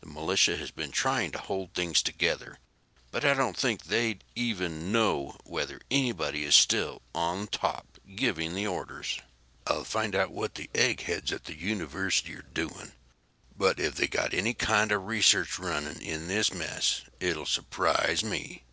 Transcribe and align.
The 0.00 0.08
militia 0.08 0.56
have 0.56 0.74
been 0.74 0.90
trying 0.90 1.30
to 1.30 1.38
hold 1.38 1.74
things 1.74 2.02
together, 2.02 2.58
but 3.12 3.24
I 3.24 3.34
don't 3.34 3.56
think 3.56 3.84
they 3.84 4.18
even 4.34 4.90
know 4.90 5.36
whether 5.44 5.80
anybody 5.92 6.42
is 6.42 6.56
still 6.56 7.02
on 7.14 7.46
top 7.46 7.86
giving 8.16 8.56
the 8.56 8.66
orders. 8.66 9.20
"I'll 9.68 9.84
try 9.84 9.84
to 9.84 9.84
find 9.84 10.14
out 10.16 10.32
what 10.32 10.56
the 10.56 10.68
eggheads 10.74 11.30
at 11.30 11.44
the 11.44 11.54
university 11.56 12.34
are 12.34 12.42
doing, 12.42 12.90
but 13.56 13.78
if 13.78 13.94
they've 13.94 14.10
got 14.10 14.34
any 14.34 14.54
kind 14.54 14.90
of 14.90 15.06
research 15.06 15.56
running 15.60 16.02
in 16.02 16.26
this 16.26 16.52
mess, 16.52 17.02
it'll 17.20 17.46
surprise 17.46 18.24
me. 18.24 18.64